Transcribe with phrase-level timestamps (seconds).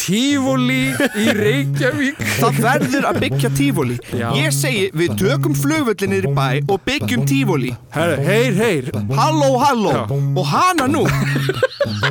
[0.00, 2.20] Tífóli í Reykjavík.
[2.40, 3.96] Það verður að byggja tífóli.
[4.16, 8.88] Ég segi við tökum flugvöllin niður í bæ og byggjum tífóli heyr, heyr.
[9.18, 9.92] Halló, halló.
[9.92, 10.16] Já.
[10.40, 11.02] Og hana nú.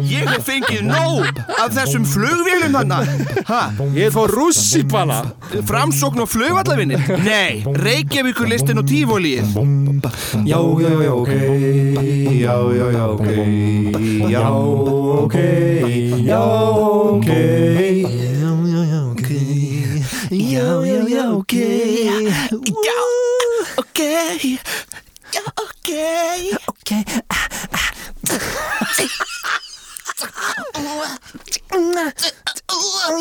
[0.05, 3.01] Ég hef fengið nóg af þessum flugvélum þarna.
[3.49, 3.61] Ha,
[3.97, 5.23] Ég fór rússipala
[5.65, 9.55] framsókn og flugvallavinni Nei, Reykjavíkurlistin og tífólið
[10.45, 11.31] Já, já, já, ok.
[12.37, 13.27] Já, já, já, ok.
[14.29, 14.45] Já,
[15.23, 15.37] ok.
[16.29, 19.29] Já, ok Já, já, já, ok
[20.31, 21.53] Já, já, já, ok
[22.85, 22.99] Já,
[23.77, 23.99] ok
[25.33, 25.89] Já, ok
[26.67, 26.91] Ok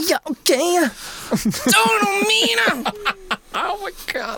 [0.09, 0.51] Já, ok
[1.73, 2.93] Dónu mína
[3.55, 4.37] Oh my god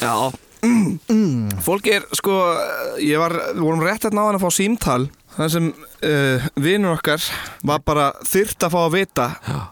[0.00, 0.30] Já
[1.08, 1.48] mm.
[1.60, 2.32] Fólk er sko
[3.02, 6.94] Ég var, við vorum rétt hérna á hann að fá símtal Það sem uh, vinur
[6.94, 7.24] okkar
[7.66, 9.26] var bara þyrt að fá að vita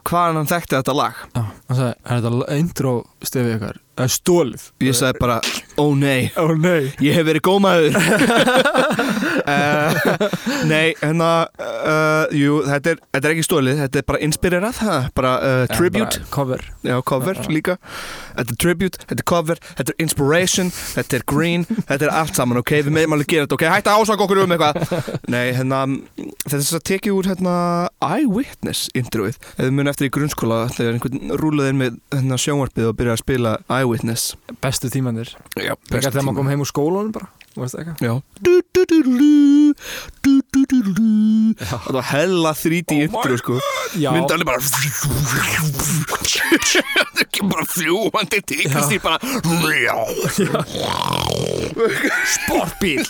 [0.09, 3.79] hvaðan hann þekkti þetta lag Já, hann sagði, er þetta intro stefið ykkar?
[3.93, 5.35] Það er stólið Ég sagði bara,
[5.77, 6.31] ó nei.
[6.41, 6.93] Ó nei.
[7.05, 7.97] Ég hef verið gómaður
[9.53, 9.93] uh,
[10.73, 11.29] Nei, hérna
[11.61, 14.97] uh, Jú, þetta er, þetta er ekki stólið Þetta er bara inspirerað ha?
[15.17, 16.23] Bara uh, tribute.
[16.33, 16.65] Cover.
[16.87, 17.77] Já, cover líka.
[18.33, 22.39] Þetta er tribute, þetta er cover, þetta er inspiration Þetta er green, þetta er allt
[22.39, 24.75] saman Ok, við meðum alveg gera þetta, ok, hætti að ásaka okkur um eitthvað.
[25.33, 25.83] Nei, hérna
[26.17, 27.55] Þetta er þess að tekið úr hérna
[28.09, 32.89] Eyewitness introið Ef við munum eftir í grunnskóla Þegar einhvern rúlaði inn með hérna, sjónvarpið
[32.89, 37.31] og byrjaði að spila Eyewitness Bestu tímanir Þegar þegar maður kom heim úr skólanum bara
[37.59, 38.07] Varst það eitthvað?
[38.07, 38.13] Já
[38.47, 39.75] Du-du-du-du-du,
[40.73, 41.55] du-du-du-du-du.
[41.63, 43.59] Það var hella 3D intro sko.
[44.01, 44.11] Já.
[44.17, 44.61] Myndaðan er bara
[46.33, 49.19] Það er bara fljúandi tíkast í bara
[52.33, 53.03] Sportbíl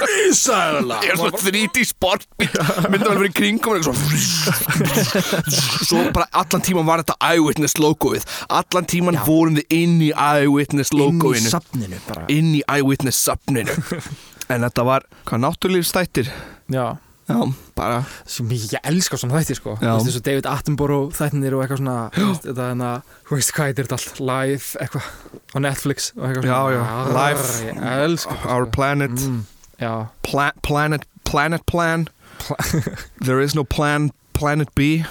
[0.00, 2.50] Rísaðala Ég er svona 3D sportbíl
[2.92, 3.94] Myndaðan verið í kringum og svo
[5.90, 8.24] Svo bara allan tíman var þetta Eyewitness logoið.
[8.52, 11.50] Allan tíman vorum við inn í Eyewitness Inn í logoinu.
[11.52, 12.24] safninu bara.
[12.32, 13.74] Inn í Eyewitness safninu.
[14.50, 16.26] En þetta var, hvað náttúrlífstættir
[16.70, 16.86] Já.
[17.30, 17.36] Já,
[17.78, 18.00] bara.
[18.26, 19.76] Sem ég, ég elska svona þætti sko.
[19.78, 19.92] Já.
[19.92, 22.88] Þú veist þessu David Attenborough þættinir og eitthvað svona þú veist, þetta er hérna,
[23.28, 24.20] þú veist hvað þetta allt?
[24.30, 25.06] Live eitthvað
[25.54, 27.46] á Netflix og eitthvað Já, svona já, live.
[27.68, 29.14] ég elska Our planet.
[29.28, 29.40] Mm,
[29.84, 29.92] já,
[30.26, 32.08] pla Planet, planet plan.
[33.26, 35.04] There is no plan, planet B.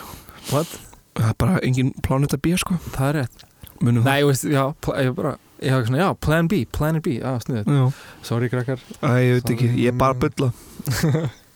[0.51, 0.67] What?
[1.15, 2.81] Það er bara engin planeta B sko.
[2.95, 3.45] Það er rétt.
[3.79, 4.65] Munum nei, þú veist, já,
[5.05, 7.85] ég bara ég hafa svona, já, plan B, planet B, já, sniðið Já,
[8.27, 8.81] sorry krakkar.
[8.99, 10.51] Æ, ég veit ekki, ég er bara að bulla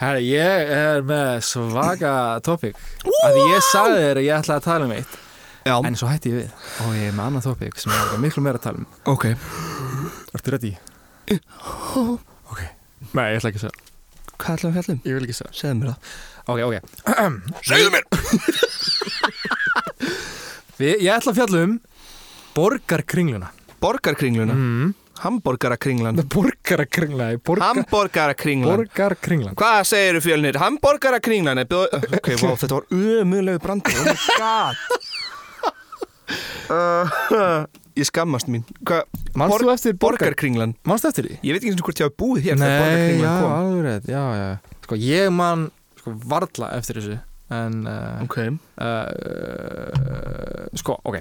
[0.00, 2.76] Herri, ég er með topic.
[3.04, 5.16] Af því ég sagði þér að ég ætlaði að tala um eitt
[5.68, 6.52] Já, en svo hætti ég við.
[6.86, 8.86] Og ég er með annað topic sem ég er miklu meira að tala um.
[9.12, 9.24] Ok.
[10.38, 10.70] Ertu ready?
[12.48, 12.60] Ok.
[13.12, 13.76] Nei, ég ætla ekki að segja.
[14.38, 15.00] Hvað ætlaðu að fjallum?
[15.04, 15.52] Ég vil ekki segja.
[15.58, 15.98] Segðu mér það.
[16.48, 16.76] Ok, ok.
[17.68, 18.04] Segðu mér!
[20.78, 21.72] Vi, Ég ætla að fjalla um
[22.56, 23.48] Borgarkringluna.
[23.82, 24.54] Borgarkringluna?
[24.56, 24.94] Mm.
[25.18, 26.20] Hamborgarakringlan.
[26.30, 28.76] Borgarkringla borgar, Hamborgarakringlan.
[28.84, 30.58] Borgarkringlan Hvað segirðu fjölnir?
[30.62, 31.86] Hamborgarakringlan er bjóð...
[32.20, 33.98] Ok, vá, þetta var umulegu brandur.
[33.98, 34.76] Oh my god.
[36.68, 37.64] Uh,
[37.98, 38.62] Ég skammast mín?
[39.34, 40.28] Manst þú eftir borgar...
[40.28, 40.72] Borgarkringlan?
[40.86, 41.36] Manst eftir því?
[41.42, 42.68] Ég veit ekki eins og hvort ég hafa búið hér Nei,
[43.18, 44.50] já, alveg rétt Já, já.
[44.84, 45.58] Sko, ég man
[45.98, 47.16] sko, varla eftir þessu
[47.58, 48.36] En uh, Ok.
[48.78, 49.08] uh,
[50.78, 51.16] Sko, ok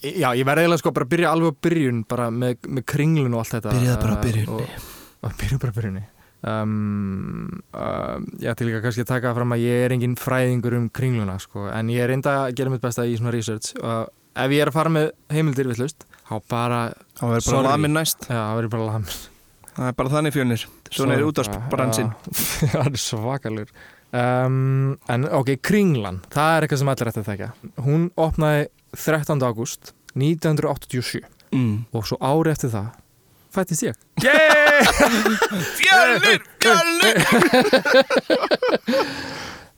[0.00, 3.34] Já, ég verði eiginlega sko bara að byrja alveg á byrjun bara með, með kringlun
[3.36, 3.74] og allt þetta.
[3.76, 4.68] Byrjaðu bara á uh, byrjunni.
[5.40, 6.04] Byrjaðu bara á byrjunni.
[6.40, 6.70] Um,
[7.76, 11.36] um, Ég ætti líka kannski að taka fram að ég er engin fræðingur um kringluna
[11.42, 13.74] sko, en ég er reynda að gera mitt besta í svona research.
[13.76, 14.08] Og
[14.40, 16.80] ef ég er að fara með heimildir villust þá bara,
[17.20, 18.24] Það verður bara lamin næst.
[18.24, 19.14] Já, það verður bara lamin.
[19.70, 20.66] Það er bara þannig fjölnir.
[20.90, 22.08] Svona er útvarsbransinn
[22.72, 23.68] Það er svakalur.
[24.10, 27.50] Um, En ok, Kringlan Það er eitthvað sem allir ætti að þekka
[27.86, 28.64] Hún opnaði
[28.96, 29.42] 13.
[29.42, 31.76] ágúst 1987 mm.
[31.94, 32.90] og svo ári eftir það
[33.54, 34.86] fættist ég Yeah!
[35.78, 36.42] Fjölnir!
[36.62, 37.16] Fjölnir!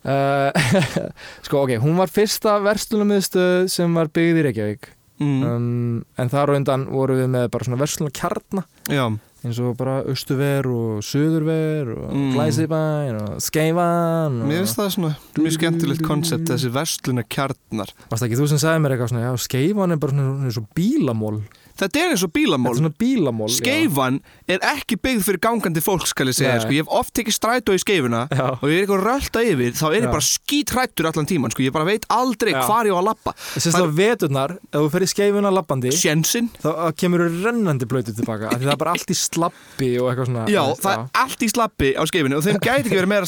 [0.09, 0.50] uh,
[1.47, 4.88] Sko ok, hún var fyrsta verslunarmiðstöð sem var byggð í Reykjavík
[5.23, 5.43] mm.
[5.49, 9.06] um, en þar á undan voru við með bara svona verslunarkjarna Já,
[9.43, 12.33] eins og bara Östuver og Suðurver og Mm.
[12.37, 14.47] Glæsibæn og Skeifan og...
[14.49, 18.85] mér finnst það svona mjög skemmtilegt koncept þessi versluna kjarnar Varst ekki þú sem sagði
[18.85, 21.43] mér eitthvað svona, já, Skeifan er bara svona, svona, svona bílamól
[21.80, 23.56] Þetta er eins og Þetta bílamól er svona bílamól já.
[23.58, 24.19] Skeifan
[24.50, 26.62] er ekki byggð fyrir gangandi fólk skal ég segja, Nei.
[26.64, 28.46] sko, ég hef oft tekið strætó í skeifuna Já.
[28.58, 30.12] og ég er eitthvað rölda yfir þá er ég Já.
[30.12, 32.60] bara skítrættur allan tíman sko, ég bara veit aldrei Já.
[32.66, 36.48] hvar ég á að lappa Sérst á veturnar, ef þú fer í skeifuna lappandi Sjensinn.
[36.62, 39.90] þá uh, kemur þú rennandi blöytu tilbaka af því það er bara allt í slappi
[40.00, 40.44] og eitthvað svona.
[40.52, 43.26] Já, það er allt í slappi á skeifinu og þeim gæti ekki verið meira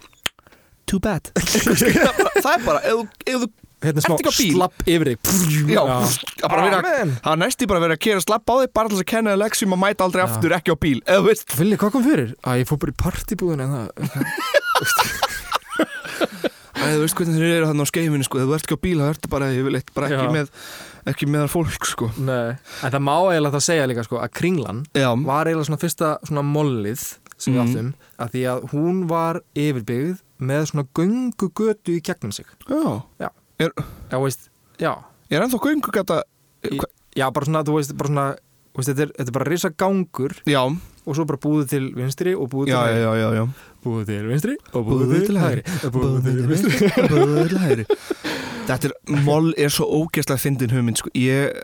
[3.80, 4.14] þú- þú Hérna smá
[4.52, 5.18] slapp yfir þig.
[5.72, 5.82] Já.
[6.40, 9.30] Það er næsti bara að vera að kera slapp á þig bara til að kenna
[9.34, 10.26] þér leksjum að mæta aldrei Já.
[10.28, 11.56] aftur ekki á bíl eða þú veist.
[11.58, 12.34] Villi, hvað kom fyrir?
[12.44, 13.88] Að ég fór bara í partibúðin en það
[16.80, 18.84] Æ, þú veist hvernig þeir eru þannig á skeiminu sko, ef þú ert ekki á
[18.84, 20.32] bíl það ertu bara, ég vil eitt, bara ekki Já.
[20.32, 20.46] með
[21.10, 22.06] ekki með þar fólk sko.
[22.24, 22.54] Nei.
[22.86, 26.08] En það má eiginlega það segja líka sko að Kringlan Já, var eiginlega svona fyrsta
[26.28, 27.04] svona mollið
[27.40, 27.68] sem við Mhm.
[27.68, 27.90] áttum
[28.20, 32.46] að því að hún var yfirbyggð með svona göngugötu í gegnum sig.
[32.68, 33.02] Já.
[33.20, 33.28] Já,
[34.24, 34.48] veist,
[34.80, 34.94] já.
[35.30, 36.22] Ég er ennþá göngugata
[36.64, 36.80] Í-
[37.16, 38.24] Já, bara svona, þú veist, bara svona
[38.76, 40.34] veist, þetta, er, þetta er bara risa gangur.
[40.46, 40.60] Já,
[41.06, 43.00] og svo bara búið til vinstri og búið til já, hægri.
[43.02, 43.44] já, já, já.
[43.84, 45.62] Búið til vinstri og Búið búið til hægri.
[45.84, 47.86] og búið til vinstri Búið til hægri
[48.70, 48.94] Þetta er,
[49.26, 51.12] moll er svo ógeðslega fyndin hugmynd sko.
[51.18, 51.54] ég,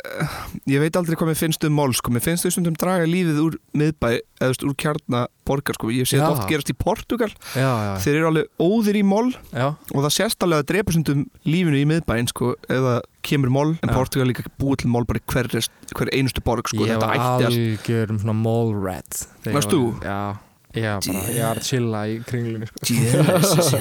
[0.66, 2.12] ég veit aldrei hvað mér finnst um moll sko.
[2.14, 4.08] mér finnst þau stundum draga lífið úr miðbæ
[4.42, 5.90] eða úr kjarnaborgar sko.
[5.94, 9.30] ég sé þetta oft gerast í Portugal Já, já, þeir eru alveg óðir í moll
[9.52, 13.72] já og það sést alveg að drepa stundum lífinu í miðbæinn sko, eða kemur moll
[13.82, 13.94] en.
[13.94, 15.48] Portugal líka búið til moll bara í hver,
[15.96, 16.84] hver einustu borg sko.
[16.86, 18.36] Ég þetta var ætti að algjör um svona
[19.42, 19.82] þegar Varst þú?
[20.04, 20.18] Já,
[20.76, 22.82] ég var bara, ég var að chilla í kringlunni sko.
[22.90, 23.72] Jesus,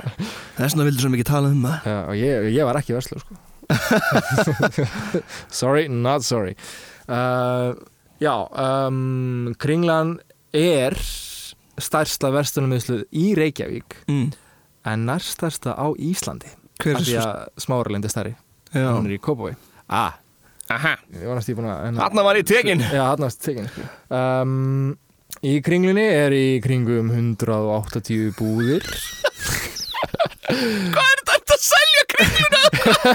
[0.58, 3.20] þess vegna vildur svo mikið tala um það Já, og ég, ég var ekki verslu
[3.22, 3.40] sko.
[5.60, 6.54] Sorry, not sorry
[7.08, 7.72] uh,
[8.20, 10.18] Já, um, Kringlan
[10.54, 10.96] er
[11.82, 14.26] stærsta verslunarmiðsluð í Reykjavík mm.
[14.90, 16.52] en nærstærsta á Íslandi
[16.82, 18.34] hver er því svo að smáralind er stærri
[18.74, 18.90] Já.
[18.92, 19.56] hún er í Kópavogi
[19.88, 20.20] ah,
[20.72, 23.88] Aha, ég var en- þarna var ég tekin Já, hann varst tekin sko.
[24.16, 24.94] um,
[25.42, 28.86] Í kringlunni er í kringum 180 búðir.
[30.44, 32.62] Hvað er þetta að selja kringluna?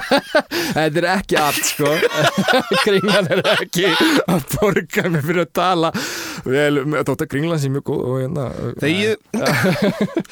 [0.76, 1.92] Þetta er ekki allt sko.
[2.86, 3.92] Kringlan er ekki
[4.26, 5.92] að borga mig fyrir að tala
[6.46, 8.48] Vel, um, þótt að kringlan sé mjög góð og hérna
[8.82, 9.20] Þegar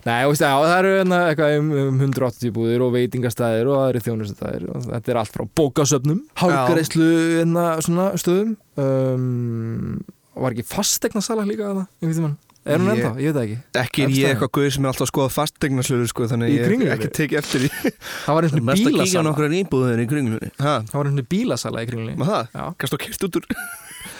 [0.00, 4.00] Nei, veist, já, það eru hérna eitthvað um, um 180 búðir og veitingastæðir og aðri
[4.06, 8.54] þjónustastæðir og þetta er allt frá bókasöfnum hálgreislu hérna svona stöðum.
[8.80, 10.00] Um,
[10.44, 13.58] var ekki fastegna líka að það, einhvern tímann er hún ennþá, ég veit það ekki.
[13.80, 16.66] Ekki er ég eitthvað guð sem er alltaf að skoða fastegnarsluður sko, þannig Í ég
[16.68, 16.92] Kringlunni?
[16.96, 17.92] ekki tekið eftir því.
[18.26, 20.50] Það var eins og Mest að kíkja á bílasala nokkrar íbúðir í kringlunni.
[20.60, 22.18] Ha, það var eins og bílasala í kringlunni.
[22.20, 22.50] Maður það?
[22.60, 22.64] Já.
[22.82, 23.48] Kannst þú kert út úr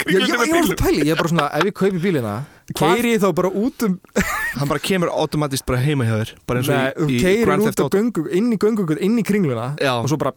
[0.01, 2.35] Já, ég, ég, ég var alltaf pæli, ég er bara svona, ef ég kaupi bílina?
[2.77, 3.99] Keiri þá bara út um
[4.59, 7.71] Hann bara kemur automatist bara heima hjá þér Bara eins og í, í Grand út
[7.71, 9.95] Theft Auto göngu, inn í göngu, inn í kringluna Já.
[10.01, 10.35] og svo bara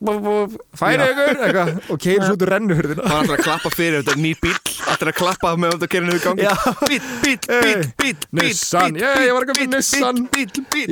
[0.77, 4.41] færi ykkur og keirir svo út úr rennuhurðina Hann ætlar að klappa fyrir þetta nýr
[4.43, 4.53] bíl
[4.93, 6.47] Ætlar að klappa með þetta að kera niður gangi.
[6.89, 10.21] Bíl, bíl, bíl, bíl, Nissan, ég var koma með Nissan.
[10.33, 10.87] Bíl, bíl, bíl.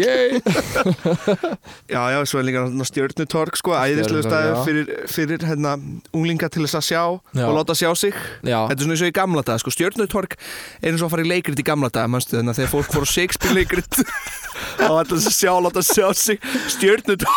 [1.91, 4.53] Já, já, svo er líka stjörnutorg sko, æðislega já.
[4.65, 5.75] fyrir, fyrir hérna,
[6.15, 7.01] unglinga til þess að sjá
[7.35, 7.45] Já.
[7.47, 10.91] og láta sjá sig Þetta er svona eins og í gamla dag, sko, stjörnutorg er
[10.93, 13.07] eins og að fara í leikrit í gamla dag, mannstu þannig að þegar fólk fór
[13.07, 14.01] á Shakespeare leikrit?
[14.87, 16.37] Og ætla að sjá, láta sjá sig.
[16.69, 17.31] Stjörnutorg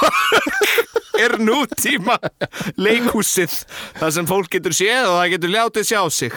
[1.24, 2.16] er nútíma
[2.80, 3.52] leikhúsið
[4.00, 6.34] þar sem fólk getur séð og það getur látið sjá sig.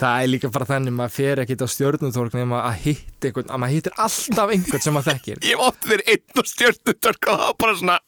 [0.00, 3.60] Það er líka bara þannig maður fer ekkit á stjörnutorg nema að hitta einhvern, að
[3.62, 5.42] maður hittir alltaf einhvern sem maður þekkir.
[5.52, 7.98] Ég oft verið einn á stjörnutorg og það var bara svona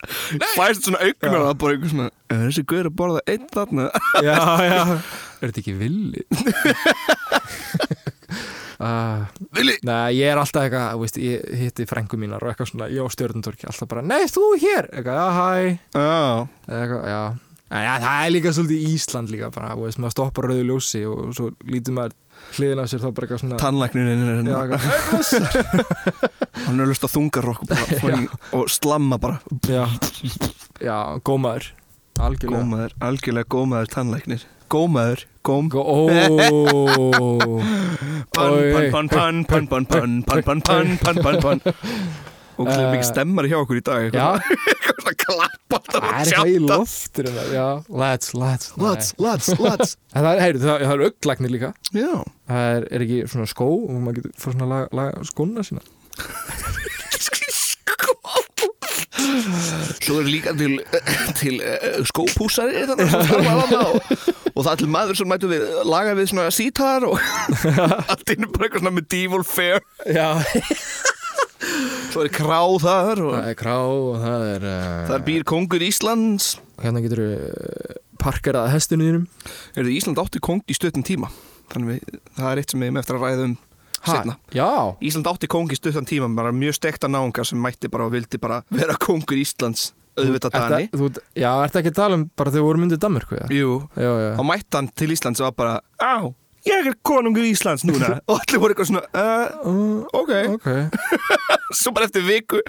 [0.57, 3.89] fæst svona augnar og það bara einhver svona "Er þessi guður að borða einn þarna?
[4.25, 4.81] Já, já.
[5.37, 6.25] Er þetta ekki villi?
[8.81, 9.25] Uh,
[9.57, 13.01] Vili, Nei, ég er alltaf eitthvað, veist, ég hitti frængu mínar og eitthvað svona, ég
[13.05, 15.51] á stjörnutorki alltaf bara, nei, þú hér, eitthvað, já, hæ.
[15.97, 17.21] Já, eitthvað, já.
[17.67, 21.33] En já, það er líka svolítið Ísland líka bara, veist, maður stoppar rauðu ljósi og
[21.35, 22.13] svo lítur maður
[22.61, 24.79] hliðin af sér þá bara eitthvað svona tannlæknirinn er Já, hérna
[26.67, 29.41] Hann er og, bara fór í- og slamma bara.
[29.67, 29.83] Já,
[30.83, 30.97] já,
[31.27, 31.73] gómaður.
[32.23, 32.63] Algjörlega.
[32.63, 35.69] Gómaður, algjörlega gómaður tannlæknir Gómaður, góm
[38.37, 38.55] Pann,
[38.91, 39.87] pann, pann, pann, pann,
[40.27, 41.61] pann, pann, pann, pann,
[42.57, 47.29] Og Eh, mikið stemmar hjá okkur í dag Eitthvað klappa það er eitthvað í loftur
[49.21, 53.69] let's, let's En það er, er auglagnir líka Já Það er, er ekki svona skó
[53.77, 55.85] og maður getur fór svona skóna sína
[60.01, 60.79] Svo er líka til,
[61.39, 64.15] til uh, skópúsari þannig sem starfa þarna og,
[64.53, 67.19] og það er til maður sem mætu við laga við svona sítar og
[68.13, 69.83] allt innum bara eitthvað svona medieval fair.
[70.07, 70.29] Já.
[72.13, 75.85] Svo er krá þar og Það er krá og það er uh, þar býr kongur
[75.85, 76.55] Íslands.
[76.83, 79.29] Hérna getur uh, parkerað hestinu þínum.
[79.77, 81.33] Er Ísland átti kong í stöttum tíma
[81.73, 83.55] Þannig við, það er eitt sem við erum eftir að ræða um
[85.01, 88.39] Ísland átti kong í stuttan tíma bara mjög stekta náungar sem mætti bara og vildi
[88.43, 90.89] bara vera kongur Íslands auðvitað Dani.
[90.93, 93.41] þú, Já, ertu ekki að tala um bara þegar við vorum undir Danmörku?
[93.53, 94.31] Jú, Já, já.
[94.39, 96.33] Þá mætti hann til Íslands og var bara Á,
[96.67, 98.19] ég er konungur Íslands núna.
[98.31, 100.69] Og allir voru eitthvað svona uh, ok, ok.
[101.81, 102.61] Svo bara eftir viku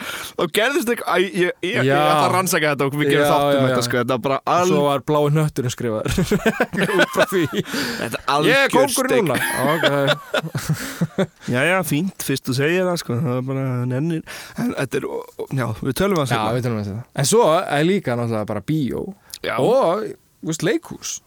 [0.42, 3.46] og gerðist eitthvað ég, ég, ég, ætla að rannsaka þetta og við gerum Já, þátt
[3.46, 6.10] um já, þetta sko, þetta er bara Svo alveg var blái hnötturinn skrifaður.
[6.98, 7.44] Út frá því.
[7.52, 9.22] Þetta er Ég er algjör kongur steik.
[9.22, 9.38] núna.
[9.76, 9.86] Ok.
[11.54, 15.08] Já, já, fínt, fyrst þú segir það sko, það er bara nennir en þetta er,
[15.62, 18.66] já, við tölum að Já, við tölum við þetta En svo er líka náttúrulega bara
[18.68, 19.06] bíó
[19.46, 20.04] já, Og,
[20.46, 21.18] veist, leikhús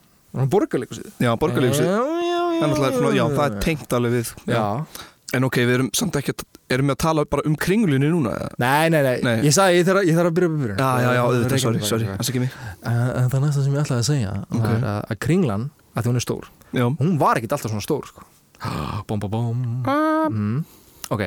[1.21, 1.95] Já borgarleikusið Já,
[2.27, 4.65] já, já Það er já, er tengt alveg við Já.
[5.31, 6.33] En ok, við erum samt ekki
[6.75, 8.33] erum við að tala bara um kringlunni núna?
[8.59, 9.35] Nei, nei, nei, Nei.
[9.47, 10.81] Ég sagði, ég þarf, að- ég þarf að byrja upp byrjun.
[10.81, 12.57] Já, já, já, auðvitað, sorry, sorry, það ekki mig.
[12.83, 14.65] Það er næsta sem ég ætlaði að segja Ok.
[14.65, 16.51] var að, að kringlan, að því hún er stór.
[16.75, 18.27] Já, Hún var ekkit alltaf svona stór sko.
[19.09, 19.63] Bom, bom, bom.
[20.35, 20.65] Mm.
[21.15, 21.23] Ok.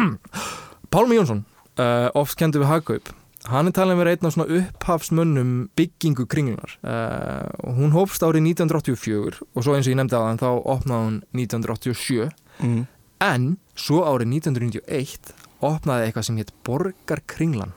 [0.94, 1.42] Pálmi Jónsson
[1.82, 3.10] uh, Oft kendur við hagkaup
[3.46, 6.72] Hann er talað með einn af svona upphafsmönnum byggingu kringlunar.
[6.82, 7.46] Uh,
[7.78, 11.18] hún hófst árið 1984 og svo eins og ég nefndi að hann þá opnaði hún
[11.44, 12.26] 1987
[12.58, 12.80] mm.
[13.22, 13.48] en
[13.78, 15.34] svo árið 1991
[15.66, 17.74] opnaði eitthvað sem hétt Borgarkringlan.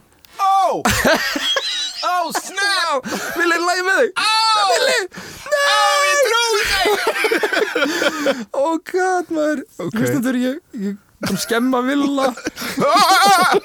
[0.70, 0.84] Oh!
[2.10, 3.06] oh, snap!
[3.40, 4.10] Vil ég lægi með þig?
[4.22, 4.70] Oh!
[4.70, 5.00] Vili!
[5.50, 6.00] Nei!
[6.06, 6.90] Ég trúi þig!
[8.60, 9.96] Oh god maður Ok.
[9.98, 13.56] Hlustendur ég, ég kom skemma villa Ah!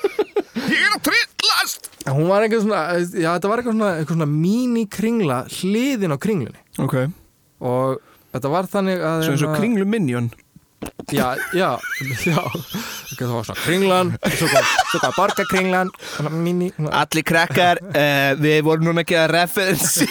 [0.64, 1.90] Ég er að trillast!
[2.08, 2.82] Hún var eitthvað svona
[3.20, 6.96] Já þetta var eitthvað svona, eitthvað svona mini kringla hliðin á kringlunni Ok,
[7.64, 8.00] Og
[8.34, 10.30] þetta var þannig að svo eins og hérna- kringlu minion
[11.14, 11.70] Já, já,
[12.26, 12.42] já.
[13.14, 18.32] Það var svona kringlan Svo kom, svo kom borgarkringlan Svona mini svona, Allir krakkar, uh,
[18.42, 20.08] við vorum núna ekki að referensi.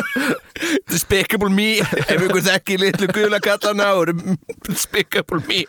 [0.90, 3.88] Despicable Me Ef ykkur þekki litlu gula kallana
[4.68, 5.62] Despicable Me.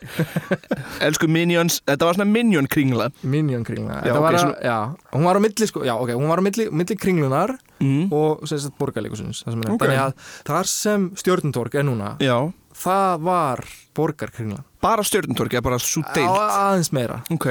[1.08, 4.63] Elsku Minions Þetta var svona Minion kringla Minion kringla Já, Þetta ok, var að, svona-
[4.67, 4.77] já
[5.15, 8.07] Hún var á milli sko Já, ok Hún var á milli, milli kringlunar mm.
[8.15, 9.67] Og sagt borgarleikusins það sem Ok.
[9.67, 9.85] nefnt.
[9.85, 10.13] Þannig að
[10.51, 12.38] þar sem stjórnuntorg er núna Já,
[12.81, 13.65] Það var
[13.97, 14.63] borgarkringlan.
[14.81, 17.19] Bara stjörnuntorki, bara svo deilt aðeins meira.
[17.29, 17.47] Ok,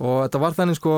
[0.00, 0.94] og þetta var þannig sko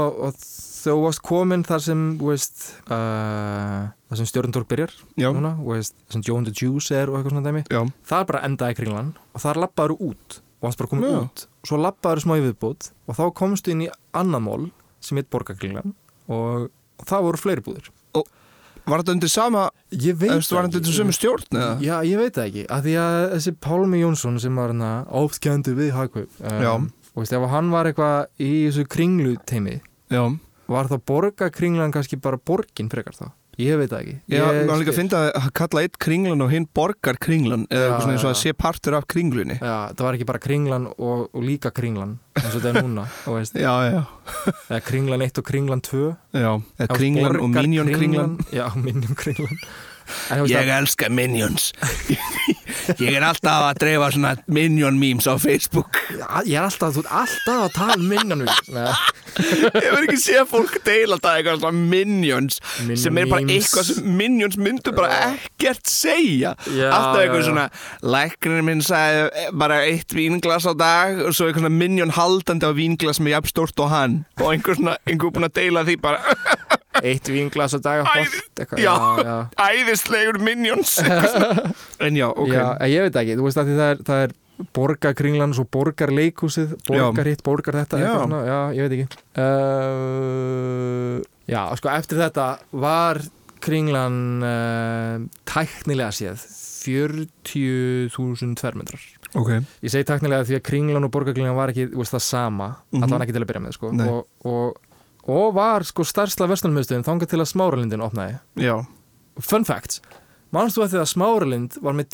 [0.83, 6.27] þú varst komin þar sem veist, uh, þar sem stjórntorg byrjar núna, veist, þar sem
[6.29, 7.65] Joe and the Juice er og eitthvað svona dæmi.
[7.71, 7.83] Já.
[8.13, 11.23] Það bara endaði kringlan og þar lappaður út og varst bara komin Já.
[11.25, 11.47] út.
[11.63, 14.71] Og svo lappaður smá í viðbútt og þá komstu inn í annan mól
[15.03, 15.95] sem heit borgarkringlan
[16.29, 17.91] og, og það voru fleiri búðir
[18.83, 21.75] Var þetta undir sama, var þetta undir sömu stjórn eða?
[21.85, 24.91] Já, ég veit það ekki, af því að þessi Pálmi Jónsson sem var hérna
[25.23, 26.73] áfskjöndu við hagkaup Já.
[26.75, 29.77] um, og veist, ef hann var eitthvað í þessu kringlu teimi
[30.11, 30.25] Já,
[30.73, 33.31] var þá borgarkringlan kannski bara borgin frekar þá?
[33.63, 34.17] Ég veit það ekki.
[34.35, 38.05] Ég, maður líka að finna að kalla eitt kringlan og hinn borgar kringlan eða eitthvað
[38.07, 39.59] svona eins og að sé partur af kringlunni.
[39.61, 43.07] Já, það var ekki bara kringlan og, og líka kringlan eins og þetta er núna
[43.67, 44.03] Já, já,
[44.69, 46.03] eða kringlan 1 og kringlan 2
[46.33, 46.51] já
[46.81, 49.61] Eða kringlan og minion kringlan Já, minion kringlan
[50.51, 51.71] Ég elska minions
[53.03, 55.99] Ég er alltaf að dreifa svona minion memes á Facebook.
[56.47, 58.87] Ég er alltaf, þú ert alltaf að tala um minion Nei,
[59.83, 63.55] Ég verð ekki séð fólk deila þetta eitthvað svona minions Minion sem er bara memes.
[63.69, 66.53] eitthvað sem minions myndu bara ekkert segja.
[66.69, 67.47] Já, Alltaf já, eitthvað já.
[67.49, 67.67] svona
[68.17, 72.73] læknir minn sagði bara eitt vínglas á dag og svo eitthvað svona minion haldandi á
[72.77, 74.19] vínglas með jafn stórt og hann.
[74.43, 76.21] Og einhver svona, einhver búinn að deila því bara
[77.01, 78.05] Eitt vínglas á dag
[79.57, 80.99] æðislegur minions.
[82.05, 82.53] En já, ok.
[82.53, 84.35] Já, en ég veit ekki, þú veist að það er, það er
[84.77, 88.11] borgarkringlan, svo borgarleikúsið borgar hitt, borgar þetta Já.
[88.15, 89.23] svona, já, ég veit ekki.
[89.43, 92.47] Uh, Já, sko, eftir þetta
[92.85, 93.21] var
[93.63, 96.45] kringlan uh, tæknilega séð
[96.83, 99.03] 40.000 tverrmetrar
[99.39, 102.67] Ok, Ég segi tæknilega því að kringlan og borgarkringlan var ekki, þú veist, það sama.
[102.93, 103.05] Mhm.
[103.07, 103.93] allavega ekki til að byrja með, sko.
[103.97, 104.09] Nei.
[104.13, 104.81] og, og,
[105.31, 108.41] og var, sko, starfsla vestunumöðstöðin þangað til að smáralindin opnaði.
[108.59, 108.77] Já.
[109.43, 110.01] Fun fact
[110.53, 112.09] Manstu að því að Smáralind var með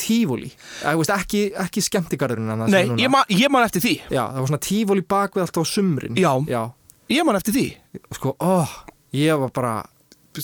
[1.00, 3.95] veist, ekki, ekki skemmtigarðurinn annars Nei, ég man, ég man eftir því.
[4.15, 6.15] Já, það var svona tífóli bak við alltaf á sumrin.
[6.23, 6.31] Já.
[6.47, 6.61] Já,
[7.09, 7.67] Ég man eftir því.
[8.12, 8.69] Sko, ó,
[9.17, 9.73] ég var bara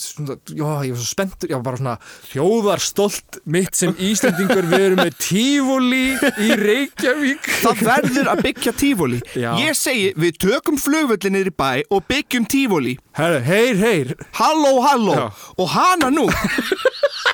[0.00, 1.94] svona, já, ég var svo spenntur ég var bara svona
[2.30, 6.02] þjóðarstolt mitt sem Íslendingur við erum með tífóli
[6.44, 7.50] í Reykjavík.
[7.62, 9.22] Það verður að byggja tífóli.
[9.38, 14.14] Ég segi, við tökum flugvöllin niður í bæ og byggjum tífóli heyr, heyr.
[14.34, 15.14] Halló, halló.
[15.14, 15.26] Já.
[15.62, 16.26] Og hana nú.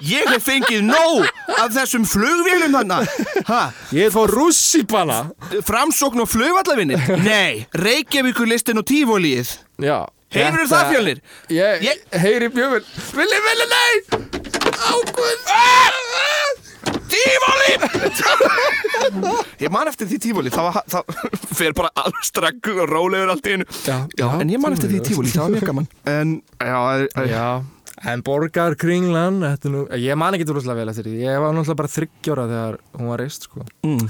[0.05, 1.27] Ég hef fengið nóg
[1.57, 3.01] af þessum flugvélum þarna.
[3.49, 3.63] Ha,
[3.97, 5.19] Ég fór rússíbana
[5.67, 11.21] Framsókn og flugvallavinni Nei, Reykjavíkurlistin og tífólið Já Þetta- það fjölnir?
[11.51, 12.85] Ég, Ég- heyri bjöfum
[13.19, 13.95] Vili, Vili, nei!
[14.91, 15.39] Ákvöð
[17.11, 17.73] Tífóli
[19.61, 21.03] Ég man eftir því tífóli Það, var, það
[21.59, 23.67] fer bara alveg strakku og rólegur allt í einu.
[23.85, 25.89] Já, Já, en ég man eftir því tífóli, það var mjög gaman.
[26.15, 27.47] En, já, er, er, Já,
[28.11, 31.53] En Borgar Kringlan, þetta er nú, ég man ekki droslega vel eftir því, ég var
[31.53, 33.67] náttúrulega bara þryggjóra þegar hún var reist, sko.
[33.85, 34.07] mm.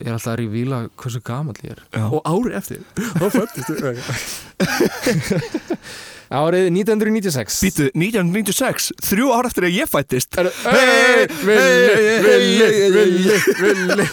[0.00, 1.80] Ég er alltaf að revíla hversu gamall ég er.
[1.92, 2.08] Já.
[2.08, 3.68] Og ári eftir, þá fættist.
[6.30, 7.58] Árið 1996.
[7.66, 10.30] Býtu, 1996, þrjú ár eftir að ég fættist
[11.42, 14.06] villi, villi, villi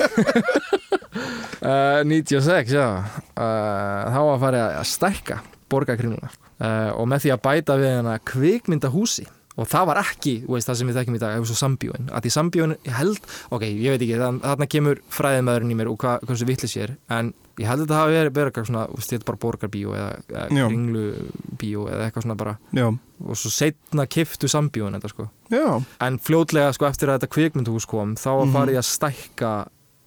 [1.61, 3.05] uh, 96, já uh,
[3.37, 5.37] Þá var farið að stækka
[5.69, 9.27] borgarkringluna uh, og með því að bæta við hana kvikmyndahúsi
[9.57, 12.21] og það var ekki, veist, það sem við þekkjum í dag hefur svo sambíóin, að
[12.27, 13.19] því sambíóin ég held,
[13.51, 16.95] ok, ég veit ekki, þarna kemur fræðimæðurinn í mér og hva, hversu vittlis ég er
[17.17, 20.59] en ég held að þetta hafi verið, eitthvað svona, þetta er bara borgarbíó eða, eða
[20.61, 20.67] Já.
[20.69, 22.53] kringlubíó eða eitthvað svona bara.
[22.77, 22.85] Já,
[23.25, 25.29] og svo setna kiftu sambíóin þetta sko.
[25.49, 25.65] Já,
[26.05, 28.53] En fljótlega sko eftir að þetta kvikmyndhús kom þá var Mhm.
[28.53, 29.51] farið að stækka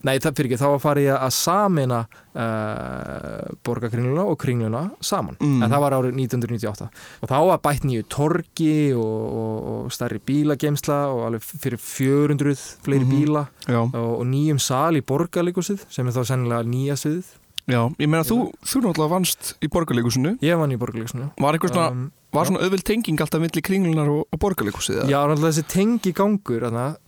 [0.02, 5.36] Nei, það fyrir ekki, þá var farið að samina uh, borgarkringluna og kringluna saman.
[5.40, 5.62] Mm.
[5.64, 6.88] en það var árið 1998
[7.20, 12.54] og þá var bætt nýju torgi og, og, og stærri bílageimsla og alveg fyrir 400
[12.84, 13.12] fleiri Mhm.
[13.12, 13.44] bíla.
[13.68, 17.36] Já, og, og nýjum sal í borgarleikusið sem er þá sennilega nýja sviðið.
[17.70, 21.70] Já Ég meina, þú, þú náttúrulega vannst í borgarleikusinu Ég vann í borgarleikusinu Var einhver
[21.70, 25.02] svona, um, var svona auðvild tenging alltaf milli kringlunar og, og borgarleikusið?
[25.10, 26.66] Já, náttúrulega þessi tengi gangur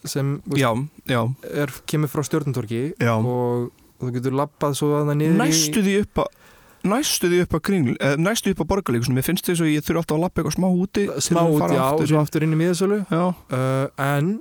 [0.09, 0.71] sem já,
[1.11, 3.14] já, er, kemur frá stjórnuntorki já.
[3.17, 3.71] og
[4.02, 6.38] þú getur lappað svo að það niður Næstu því upp að
[6.83, 9.71] Næstu því upp að kringl, eh, næstu því upp að borgarleikusinu Mér finnst þess að
[9.71, 11.93] ég þurfi alltaf að lappa eitthvað smá úti í smá að út, fara já, og
[11.93, 12.26] aftur svo inn.
[12.26, 14.33] aftur inn í miðasölu uh, en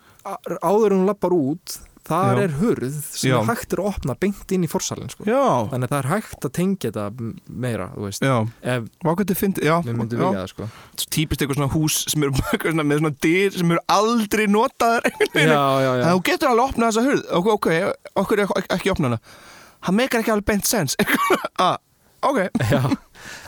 [0.65, 1.75] áður en hún lappar út
[2.08, 2.43] þar Já.
[2.43, 3.36] er hurð sem Já.
[3.39, 5.25] er hægt er að opna beint inn í forsalin sko.
[5.72, 7.34] þannig að það er hægt að tengja þetta
[7.65, 7.89] meira,
[8.62, 8.88] ef
[9.62, 10.67] já, við myndum vilja það sko.
[11.12, 15.08] Típist eitthvað svona hús sem eru svona, með svona dyr sem eru aldrei notaðar.
[16.12, 17.24] Þú getur alveg að opna þessa hurð.
[17.39, 17.70] Ok, ok,
[18.24, 19.22] okkur er ekki, opna hana.
[19.81, 20.98] Það meikar ekki alveg beint sens.
[21.62, 21.77] Ah,
[22.21, 22.37] Ok,
[22.69, 22.81] já.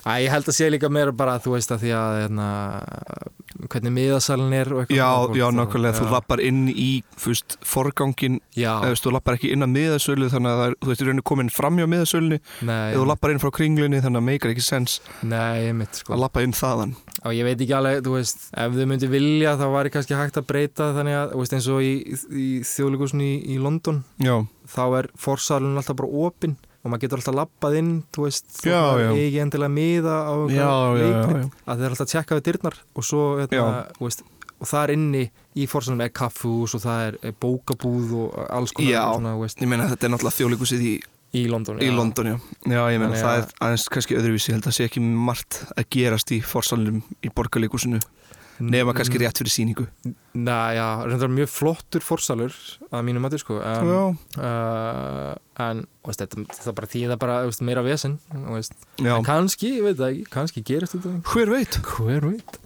[0.05, 2.47] Æ, ég held að sé líka meira bara þú veist að því að hérna,
[3.69, 4.97] hvernig miðasalin er og eitthvað.
[4.97, 6.11] Já, já, nokkulega Þú já.
[6.13, 6.87] lappar inn í,
[7.21, 11.03] fyrst, forgangin já, eða þú lappar ekki inn að miðasölu þannig að er, þú veist,
[11.03, 12.39] þú reynir komin fram hjá miðasölunni.
[12.65, 14.97] Nei, eða þú lappar inn frá kringlunni þannig að meikar ekki sens.
[15.21, 16.17] Nei, mitt sko.
[16.17, 16.95] Að lappa inn þaðan.
[17.23, 20.41] Og ég veit ekki alveg, þú veist, ef þau myndi vilja þá væri kannski hægt
[20.41, 21.93] að breyta þannig að, þú veist, eins og í,
[22.33, 24.35] í þjóðleikusinu í, í London, Já,
[24.73, 28.81] þá er forsalun alltaf bara opinn og maður getur alltaf lappað inn, þú veist, Já,
[28.99, 29.09] já.
[29.15, 30.69] ekki endilega miða á já.
[31.65, 34.23] að þeir alltaf tjekka við dyrnar og svo, hérna, veist,
[34.59, 35.23] og það er inni
[35.55, 39.03] í forsalunum er kaffús og það er, bókabúð og alls konar, Já.
[39.15, 40.93] svona, Ég meina þetta er náttúrulega þjóðleikusið í,
[41.33, 41.79] í London.
[41.79, 41.95] í já.
[41.95, 45.01] London, já Já, ég meina það að- er aðeins kannski öðruvísi held að sé ekki
[45.01, 47.99] margt að gerast í forsalunum í borgarleikusinu
[48.59, 49.87] nema kannski rétt fyrir síningu
[50.33, 52.55] Nei, já, reyndar mjög flottur forsalur
[52.89, 53.59] að mínum mati, sko.
[53.61, 59.85] Um, uh, en veist, þetta, þetta bara þýða bara veist, meira vesen en kannski, ég
[59.85, 61.77] veit það ekki, kannski gerist þetta hver veit?
[61.93, 62.57] Hver veit?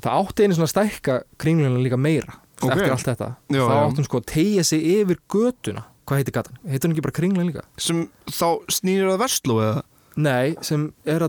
[0.00, 2.74] Það átti einu svona stækka kringluna líka meira Ok.
[2.76, 3.28] eftir allt þetta.
[3.48, 5.86] Já, þá hún sko að tegja sig yfir götuna.
[6.04, 6.58] Hvað heitir gatan?
[6.68, 7.62] heitir hún ekki bara kringlun líka?
[7.80, 9.82] sem þá snýr að verslu eða
[10.18, 11.22] Nei, sem er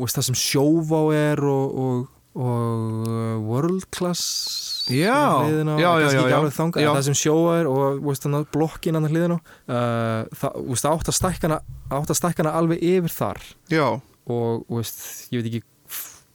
[0.00, 2.06] veist, það sem sjóvá er og, og,
[2.40, 4.24] og world class
[4.92, 6.88] Já, hliðina, já, já, já, já.
[6.90, 10.24] það sem sjóvá er og veist, hana, blokkin annar hliðina uh,
[10.84, 11.18] það átt að
[12.12, 13.40] að stækkana alveg yfir þar.
[13.72, 13.86] Já,
[14.28, 15.00] og veist,
[15.32, 15.64] ég veit ekki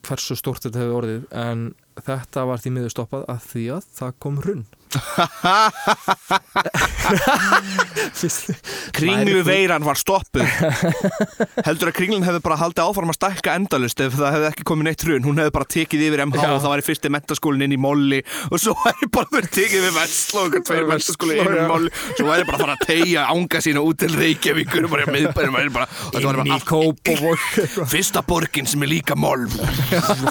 [0.09, 1.65] hversu stórt þetta hefur orðið en
[1.99, 4.65] þetta var því miður stoppað að því að það kom hrunn
[8.97, 10.47] kringlu veiran var stoppuð.
[11.67, 14.85] Heldur að kringlun hefði bara haldið áfram að stækka endalust ef það hefði ekki komið
[14.89, 15.25] neitt hrun.
[15.27, 16.49] Hún hefði bara tekið yfir MH Já.
[16.53, 19.93] og það væri fyrsti mentaskólinn inn í Molli og svo væri bara verið tekið við
[19.99, 21.55] Vestló og tveir Vestló, mentaskólinn inn í.
[21.69, 21.89] Molli.
[22.15, 25.25] Svo væri bara fara að tegja ánga sína út til Reykjavíkur og bara í væri
[26.45, 26.97] inn í kóp
[27.93, 29.45] fyrsta borgin sem er líka Moll.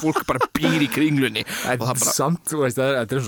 [0.03, 1.43] Fólk bara býr í kringlunni.
[1.65, 3.23] Það samt, þú veist, það er, þetta er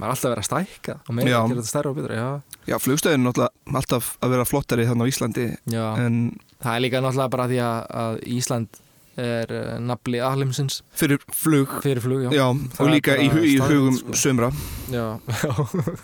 [0.00, 2.28] maður er stækka og meira að gera þetta stærra og betra já,
[2.74, 5.48] já flugstöðin er náttúrulega alltaf að vera flottari þannig á Íslandi
[5.80, 6.22] en
[6.60, 8.80] það er líka náttúrulega bara því að, að Ísland
[9.20, 10.80] er uh, nafli alheimsins.
[10.96, 11.80] Fyrir flug.
[11.84, 12.30] Fyrir flug, já.
[12.34, 14.16] Já, og líka í, í hugum sko.
[14.16, 14.50] sömra
[14.92, 15.06] já,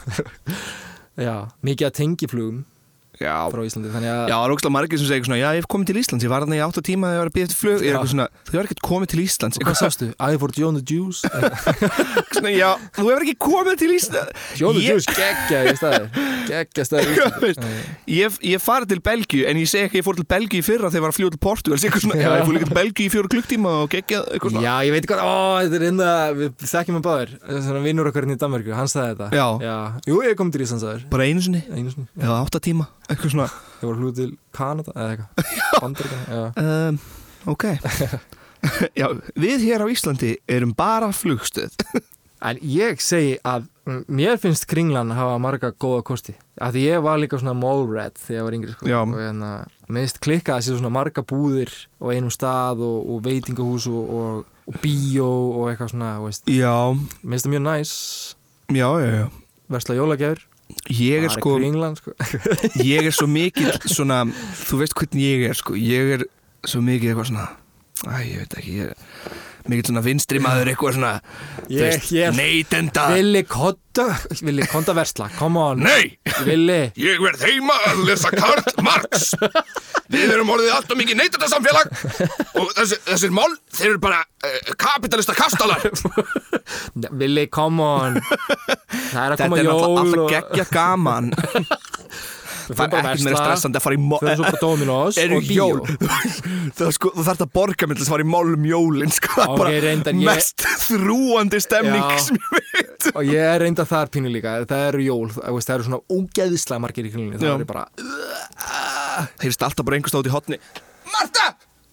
[1.29, 1.37] já.
[1.65, 2.65] mikið að tengiflugum
[3.17, 5.63] Já, frá Íslandi þannig að Já, það er ógslag margir sem segir svona, já, ég
[5.63, 7.47] hef komið til Íslands, ég var þarna í 8 tíma þegar ég var að býða
[7.49, 7.97] eftir flug, ég er Já.
[7.97, 10.09] eitthvað svona, þú hefur ekkert komið til Íslands, hvað sástu?
[10.29, 11.31] I for John the Juice
[12.37, 16.09] svona, já, þú hefur ekki komið til Íslands, John the Ég- Juice geggja í staðir
[16.47, 17.65] geggja Já, Íslandi veist.
[18.11, 20.67] ég, ég farið til Belgíu, en ég segi ekki að ég fór til Belgíu í
[20.67, 22.77] fyrra þegar ég var að fljúa til Portugal, eitthvað svona, já, ég fór líka til
[22.79, 24.65] Belgíu í fjóru klukktíma og geggjað, eitthvað svona.
[24.67, 27.35] Já, ég veit hvað, ó, þetta er innan við þekkjum að báður,
[27.67, 29.29] svona vinnur okkar hérna í Danmarku, hann sagði þetta.
[29.65, 29.77] Já.
[30.11, 32.07] Jú, ég kom til Íslands aður, Bara einu sinni, einu sinni.
[32.21, 35.81] Eða 8 tíma, eitthvað svona, Ég voru hlúið til Kanada, eða eitthvað.
[35.85, 36.45] Bandaríkjana, já.
[36.65, 36.99] Um,
[37.53, 37.65] ok,
[39.01, 41.75] Já, við hér á Íslandi erum bara flugstöð.
[42.47, 43.69] En ég segi að
[44.13, 46.35] mér finnst kringlan hafa marga góða kosti.
[46.59, 48.89] Því ég var líka svona mallrat þegar ég var yngri sko.
[48.91, 49.53] Og hérna,
[49.93, 54.53] minnst klikka að sé svona marga búðir á einum stað og, og veitingahús og, og,
[54.69, 57.93] og bíó og eitthvað svona minnst það mjög næs
[58.75, 59.27] já, já, já.
[59.73, 60.45] Versla jólagjafir
[60.91, 62.15] Ég er sko, kringlan sko.
[62.83, 64.25] ég er svo mikið svona,
[64.67, 66.27] þú veist hvernig ég er sko Ég er
[66.67, 67.47] svo mikið eitthvað svona
[68.05, 71.13] Æ, ég veit ekki, ég er mikið svona vinstri maður eitthvað svona
[71.71, 74.05] veist, ég- Neytenda Villi konta
[74.45, 75.81] Villi konta versla, come on.
[75.83, 76.93] Nei, Villi.
[77.01, 79.33] Ég verð heima að lesa Karl Marx.
[80.13, 81.89] Við erum orðið allt og mikið neytenda samfélag
[82.61, 85.83] og þessi, þessir mál, þeir eru bara uh, kapitalista kastalar.
[87.19, 88.21] Villi, come on.
[88.21, 91.33] Það er að Þetta koma er jól náttúrulega alltaf og- geggja gaman
[92.67, 95.47] Það er að meira stressandi að fara í mál Förum svo bara Dominos Eru og
[95.47, 95.67] bíó.
[95.71, 95.81] jól.
[96.77, 99.31] Það er sko, þú þarf að borga með þess að fara í málum jólin sko,
[99.37, 102.19] það er Ok, bara reyndar ég- mest þrúandi stemning Já.
[102.27, 103.09] sem ég veit.
[103.15, 104.57] Og ég er reynda þar pínu líka.
[104.67, 107.41] Það eru jól, það það eru svona ógeðislega margir í kringlunni.
[107.43, 107.87] Það eru bara
[109.41, 110.59] Heyrst alltaf bara einhver stóð í hotni
[111.09, 111.47] Marta!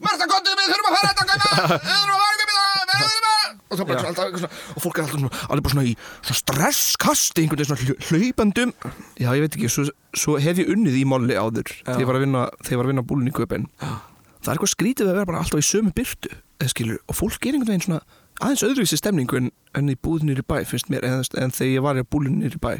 [0.03, 1.23] Marta, komdu, við þurfum að fara þetta
[1.83, 5.19] Við þurfum að fara þetta og það bara alltaf eitthvað svona og fólk er alltaf
[5.19, 8.73] svona, alveg bara svona í svona stresskasti einhvern veginn svona hlaupandum
[9.19, 12.19] já ég veit ekki, svo, svo hef ég unnið í máli áður þegar ég var
[12.19, 15.17] að vinna, þegar ég var að vinna búlun í köpen það er eitthvað skrítið að
[15.19, 18.01] vera bara alltaf í sömu byrtu eða skilur, og fólk er einhvern veginn svona
[18.43, 21.85] aðeins öðruvísi stemningu en, en í búðinir í bæ finnst mér, en, en þegar ég
[21.85, 22.73] var í búlinir í bæ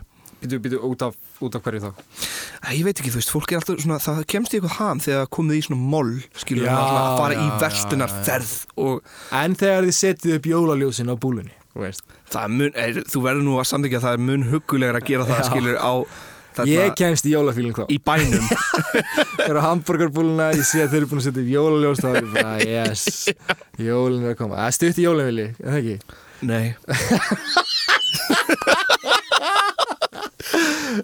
[0.44, 1.92] Býtu, býtu, út af, út af hverju þá
[2.64, 5.02] Æ, ég veit ekki, þú veist, fólk er alltaf svona, það kemst í eitthvað ham
[5.04, 8.54] þegar komið í svona moll, skilur, Já, að fara í já, verslunarferð
[8.84, 12.04] og En þegar þið setið upp jólaljósin á búlunni Þú veist
[12.34, 15.28] það mun, er, þú verður nú að samþykja að það er mun huggulegur að gera
[15.32, 15.48] það, Já.
[15.50, 15.94] skilur, á
[16.70, 18.44] Ég kemst í jólafíling þá í bænum.
[19.40, 22.18] Það eru hambúrgarbúluna, ég sé að þeir eru búin að setja upp jólaljós þá er
[22.20, 23.02] ég bara, yes
[23.82, 25.98] Jólin er að koma, það er stutt í jólin vilji, er það ekki?
[26.44, 26.66] Nei.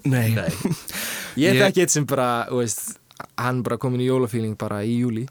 [0.05, 0.29] Nei.
[0.35, 0.51] Nei
[1.39, 2.97] Ég Ég- þekki eitt sem bara, veist
[3.39, 5.25] Hann bara komin í jólafíling bara í júli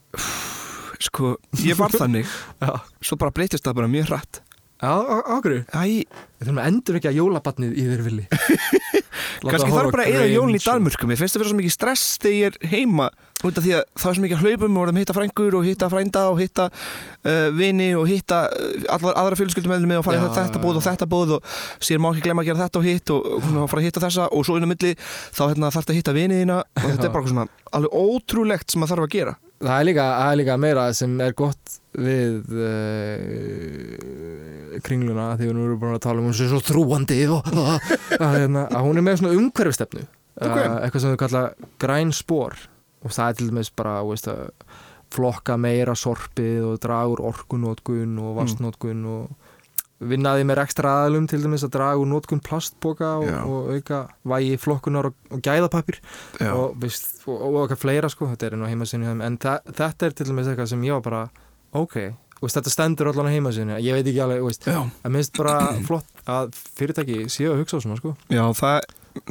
[1.01, 2.27] Sko, ég var þannig,
[2.61, 2.73] Já,
[3.07, 4.41] svo bara breytist það bara mjög hratt.
[4.83, 5.63] á, á, á hverju?
[5.75, 6.05] Æ,
[6.39, 8.27] Við þurfum að endur ekki að jólabatnið í þeir vilji
[9.45, 11.09] kannski þarf bara að eða jólun í Danmörku.
[11.09, 13.09] Mér finnst það vera svo mikið stress þegar ég er heima
[13.47, 15.67] út af því að það er svo mikið að hlaupum og að hitta frængur og
[15.69, 20.19] hitta frænda og hitta uh, vini og hitta uh, allar aðra fjölskyldum með og fara
[20.19, 22.89] í þetta bóð og þetta bóð og sér má ekki glemma að gera þetta og
[22.89, 23.29] hitt og,
[23.71, 26.17] fara að hitta þessa og svo inn á milli þá hérna, þarf þetta að hitta
[26.19, 27.47] viniðina og þetta er bara svona
[27.79, 29.37] alveg ótrúlegt sem maður þarf að gera.
[29.63, 32.53] Það er líka, það er líka meira sem er gott við
[33.59, 37.21] uh, kringluna því við nú erum búin að tala um hún sem er svo þrúandi
[37.35, 40.05] og að, hérna, að hún er með svona umhverfistefnu
[40.39, 40.55] Ok.
[40.55, 41.43] uh, eitthvað sem þau kalla
[41.83, 42.55] græn spór
[43.03, 44.29] og það er til dæmis bara veist,
[45.15, 49.25] flokka meira sorpið og draga úr orkunótkun og vastnótkun og
[49.99, 53.99] vinnaði með ekstra aðalum til dæmis að draga úr nótkun plastboka og, og auka
[54.31, 55.99] vægi flokkunar og, og gæðapapir
[56.53, 60.15] og, veist, og, og eitthvað fleira sko, þetta er nú heimasinu en þa þetta er
[60.21, 61.25] til dæmis eitthvað sem ég var bara
[61.77, 61.97] ok,
[62.41, 66.29] veist, þetta stendur allan á heimasinu ég veit ekki alveg, veist, að minnst bara flott
[66.29, 68.15] að fyrirtæki séu að hugsa á svona sko.
[68.33, 68.79] Já, það,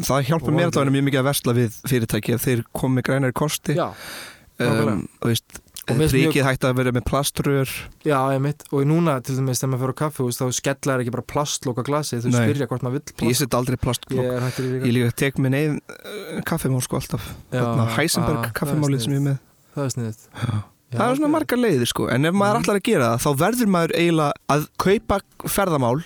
[0.01, 3.77] það hjálpa mér allavega mjög mikið að versla við fyrirtæki ef þeir komi grænari kosti.
[3.77, 3.89] Já,
[4.65, 7.73] um, og veist, mér ríkið hætti að vera með plaströr.
[8.03, 11.03] Já, ég mitt og núna til dæmis þegar maður fyrir á kaffi veist, þá skellar
[11.03, 12.39] ekki bara plastloka glasi þau Nei.
[12.39, 14.93] spyrja hvort maður vill ég plast set aldrei plastklokk ég ég líka.
[14.97, 17.29] Líka tek minn eigin uh, kaffimál sko alltaf.
[17.97, 19.37] Heisenberg ah, kaffimálið sem ég með
[20.91, 22.09] það er sniðið það er svona margar leiðir sko.
[22.13, 22.63] En ef maður Mhm.
[22.63, 26.03] ætlar að gera það þá verður maður eiginlega að kaupa ferðamál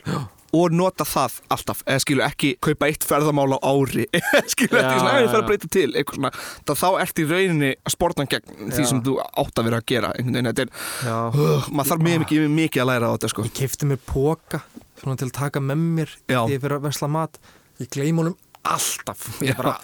[0.54, 1.80] og nota það alltaf.
[1.88, 4.04] Eða skilur ekki kaupa eitt ferðamál á ári.
[4.52, 5.94] Skilur Já, ekki svona, "Æ, ég þarf já, að breyta til.
[5.96, 6.32] Eitthvað svona,
[6.68, 8.88] þá, þá ert í rauninni að sportna gegn því Já.
[8.90, 10.70] sem þú átt að vera að gera einhvern veginn, þetta er,
[11.08, 13.44] já, uh, maður þarf mjög mikið, mikið að læra á þetta sko.
[13.48, 14.62] Ég kefti mér póka
[15.00, 16.42] svona til að taka með mér Já.
[16.44, 17.40] þegar ég fyrir að vesla mat.
[17.80, 18.36] Ég gleym honum
[18.68, 19.28] alltaf.
[19.58, 19.76] Bara,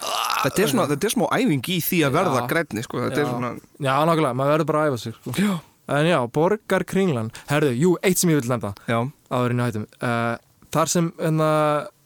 [0.44, 2.46] þetta er, svona, þetta er smá æfing í því að verða Já.
[2.52, 3.02] grænni sko.
[3.06, 3.30] þetta er Já.
[3.32, 5.34] svona já, nákvæmlega, maður verður bara að æfa sig sko.
[5.38, 5.54] já,
[5.98, 7.30] en já, borgar kringlan.
[7.50, 8.98] Herðu, jú, eitt sem ég vil já,
[9.30, 9.86] áðurinn í hættum.
[10.02, 10.36] Uh,
[10.74, 11.52] þar sem enna,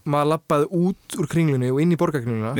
[0.08, 2.54] maður lappaði út úr kringlunni og inn í borgarkringluna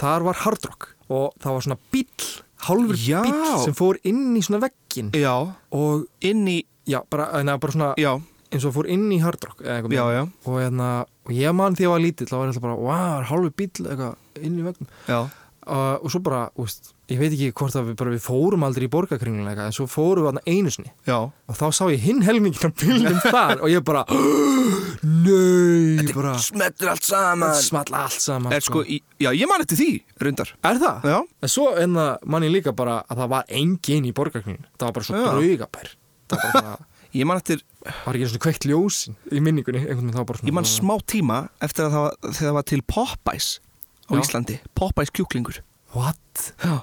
[0.00, 2.28] þar var hardrock og það var svona bíll
[2.68, 3.18] hálfur Já.
[3.24, 7.90] bíll sem fór inn í svona veggin og inn í já, bara, enna, bara svona
[8.00, 8.12] já,
[8.50, 10.90] eins og fór inn í hardrock og, hérna,
[11.24, 13.54] og ég man því að ég var lítill þá var ég alltaf bara, wow, hálfur
[13.56, 15.20] bíll eitthvað inn í veggum já.
[15.24, 18.84] uh, og svo bara, úst, ég veit ekki hvort að við, bara, við fórum aldrei
[18.88, 20.92] í borgarkringluna eitthvað en svo fórum við þarna einu sinni.
[21.08, 21.18] Já.
[21.24, 24.04] og þá sá ég hinn helmingin af bílnum þar og ég bara
[25.04, 27.54] Nei, bara smettur allt saman.
[27.60, 29.88] Small allt saman er sko, í, já, ég man eftir því,
[30.22, 31.04] rundar Er það?
[31.12, 34.86] já, En svo enna man ég líka bara að það var engin í borgarkningin Það
[34.88, 35.92] var bara svo draugabær
[36.32, 36.74] Það var bara
[37.14, 41.86] Ég man eftir, Var ekki svona kveikt ljósin í minningunni ég man smá tíma eftir
[41.86, 43.48] að það var, þegar það var til Popeyes
[44.08, 44.20] á Já.
[44.24, 44.56] Íslandi.
[44.76, 45.60] Popeyes kjúklingur.
[45.94, 46.52] What?
[46.64, 46.74] Já.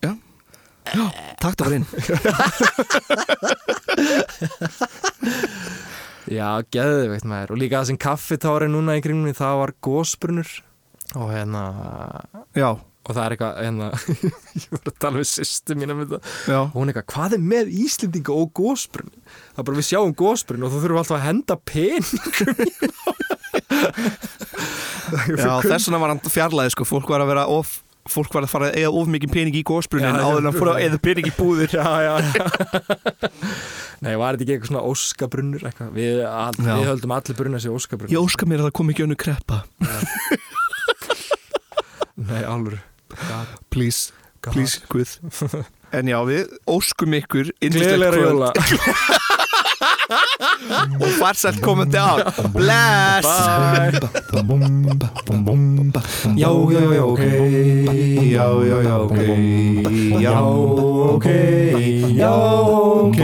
[0.00, 0.12] Já.
[0.90, 1.04] Já,
[1.42, 1.86] takk það var inn
[6.30, 7.52] Já, geðveikt maður.
[7.54, 10.50] Og líka það sem kaffitári núna í kringunni það var gósbrunur
[11.18, 11.62] og hérna
[12.54, 12.70] Já,
[13.10, 13.86] og það er eitthvað hérna,
[14.62, 16.18] ég var að tala við sýstu mín um þetta.
[16.60, 20.64] Og hún eitthvað, hvað er með Íslendinga og gósbrun það er bara við sjáum gósbrun
[20.66, 22.54] og þú þurfum alltaf að henda peningum
[25.40, 27.68] Já, þess vegna var hann fjarlæði sko, fólk var að vera of
[28.10, 30.56] fólk var að fara að eiga of mikið pening í gósbrunin Já, áður en að
[30.58, 31.70] fóra að eiga pening í búðir.
[31.76, 32.44] Já, já, já.
[34.00, 35.90] Nei, var þetta ekki eitthvað svona óskabrunnur eitthvað?
[35.98, 36.48] Við, Já.
[36.56, 39.56] við höldum allir brunna sér óskabrunn Ég óska mér að það kom ekki önnu kreppa.
[42.20, 42.76] Nei, alveg
[43.28, 44.52] God, Please, God.
[44.54, 45.18] please, guð
[45.92, 48.52] En já, við óskum ykkur Gleðilegra jóla
[51.00, 52.18] og farsælt komandi á
[52.54, 53.98] Bless Bye
[56.36, 57.22] Já, já, já, ok
[58.30, 59.18] Já, já, já, ok
[60.20, 61.26] Já, ok
[62.14, 63.20] Já, ok